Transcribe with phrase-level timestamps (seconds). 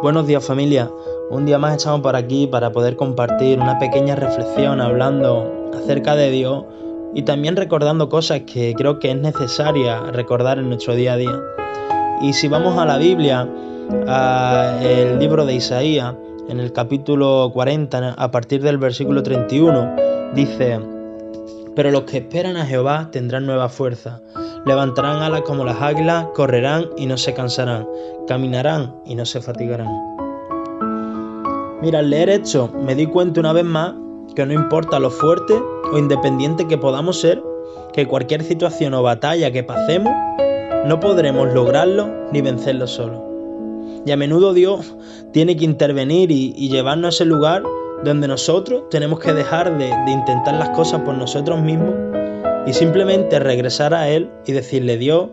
[0.00, 0.88] Buenos días familia,
[1.28, 6.30] un día más estamos por aquí para poder compartir una pequeña reflexión hablando acerca de
[6.30, 6.64] Dios
[7.14, 11.42] y también recordando cosas que creo que es necesaria recordar en nuestro día a día.
[12.22, 13.48] Y si vamos a la Biblia,
[14.06, 16.14] al libro de Isaías,
[16.48, 19.96] en el capítulo 40, a partir del versículo 31,
[20.32, 20.78] dice,
[21.74, 24.20] pero los que esperan a Jehová tendrán nueva fuerza
[24.68, 27.88] Levantarán alas como las águilas, correrán y no se cansarán,
[28.26, 29.88] caminarán y no se fatigarán.
[31.80, 33.94] Mira, al leer esto me di cuenta una vez más
[34.36, 35.54] que no importa lo fuerte
[35.90, 37.42] o independiente que podamos ser,
[37.94, 40.12] que cualquier situación o batalla que pasemos,
[40.84, 43.24] no podremos lograrlo ni vencerlo solo.
[44.04, 44.94] Y a menudo Dios
[45.32, 47.62] tiene que intervenir y, llevarnos a ese lugar
[48.04, 52.17] donde nosotros tenemos que dejar de intentar las cosas por nosotros mismos
[52.68, 55.30] y simplemente regresar a Él y decirle, Dios,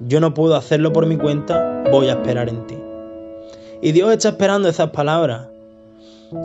[0.00, 2.76] yo no puedo hacerlo por mi cuenta, voy a esperar en ti.
[3.82, 5.46] Y Dios está esperando esas palabras,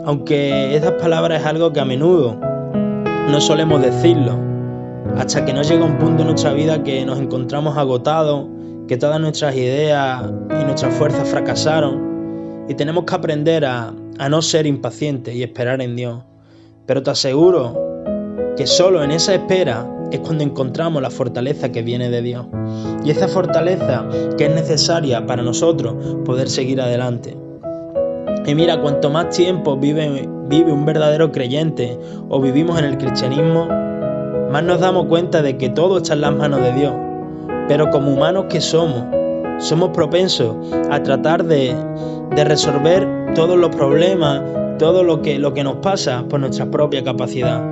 [0.04, 4.38] aunque esas palabras es algo que a menudo no solemos decirlo,
[5.16, 8.46] hasta que no llega un punto en nuestra vida que nos encontramos agotados,
[8.86, 14.40] que todas nuestras ideas y nuestras fuerzas fracasaron, y tenemos que aprender a, a no
[14.40, 16.22] ser impacientes y esperar en Dios.
[16.86, 17.76] Pero te aseguro
[18.56, 22.46] que solo en esa espera es cuando encontramos la fortaleza que viene de Dios.
[23.04, 27.36] Y esa fortaleza que es necesaria para nosotros poder seguir adelante.
[28.46, 33.66] Y mira, cuanto más tiempo vive, vive un verdadero creyente o vivimos en el cristianismo,
[34.50, 36.92] más nos damos cuenta de que todo está en las manos de Dios.
[37.68, 39.04] Pero como humanos que somos,
[39.58, 40.56] somos propensos
[40.90, 41.74] a tratar de,
[42.44, 44.42] resolver todos los problemas,
[44.78, 47.62] todo lo que, lo que nos pasa por nuestra propia capacidad.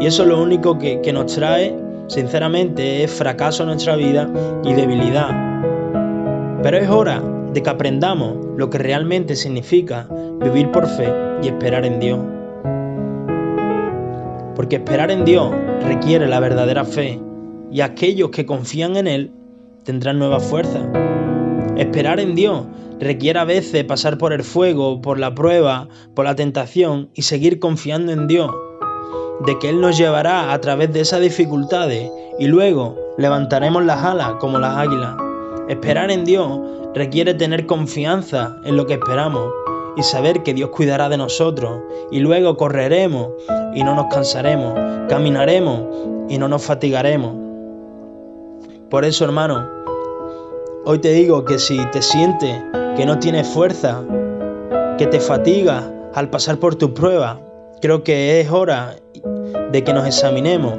[0.00, 4.28] Y eso es lo único que, que nos trae sinceramente es fracaso en nuestra vida
[4.64, 5.54] y debilidad.
[6.62, 7.22] Pero es hora
[7.52, 10.08] de que aprendamos lo que realmente significa
[10.40, 11.12] vivir por fe
[11.42, 12.20] y esperar en Dios.
[14.56, 15.52] Porque esperar en Dios
[15.86, 17.20] requiere la verdadera fe
[17.70, 19.32] y aquellos que confían en Él
[19.84, 20.80] tendrán nueva fuerza.
[21.76, 22.64] Esperar en Dios
[23.00, 27.58] requiere a veces pasar por el fuego, por la prueba, por la tentación y seguir
[27.58, 28.50] confiando en Dios
[29.40, 34.34] de que Él nos llevará a través de esas dificultades y luego levantaremos las alas
[34.40, 35.16] como las águilas.
[35.68, 36.58] Esperar en Dios
[36.94, 39.52] requiere tener confianza en lo que esperamos
[39.96, 41.80] y saber que Dios cuidará de nosotros
[42.10, 43.28] y luego correremos
[43.74, 44.74] y no nos cansaremos,
[45.08, 45.82] caminaremos
[46.28, 47.34] y no nos fatigaremos.
[48.90, 49.68] Por eso, hermano,
[50.84, 52.62] hoy te digo que si te sientes
[52.96, 54.02] que no tienes fuerza,
[54.98, 55.84] que te fatigas
[56.14, 57.40] al pasar por tu prueba,
[57.84, 58.96] creo que es hora
[59.70, 60.72] de que nos examinemos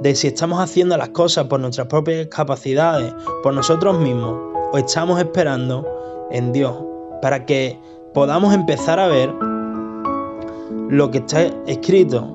[0.00, 3.12] de si estamos haciendo las cosas por nuestras propias capacidades,
[3.42, 4.34] por nosotros mismos,
[4.72, 5.86] o estamos esperando
[6.30, 6.74] en Dios
[7.20, 7.78] para que
[8.14, 9.30] podamos empezar a ver
[10.88, 12.26] lo que está escrito,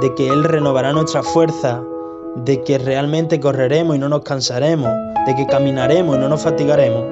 [0.00, 1.80] de que Él renovará nuestra fuerza,
[2.44, 4.90] de que realmente correremos y no nos cansaremos,
[5.28, 7.04] de que caminaremos y no nos fatigaremos,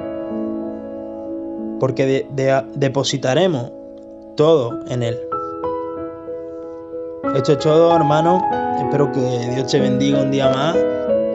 [1.79, 2.27] porque
[2.75, 3.71] depositaremos
[4.35, 5.17] todo en Él.
[7.33, 8.39] Esto es todo, hermano.
[8.77, 9.19] Espero que
[9.55, 10.77] Dios te bendiga un día más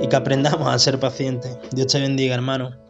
[0.01, 1.59] y que aprendamos a ser pacientes.
[1.73, 2.88] Dios te bendiga, hermano.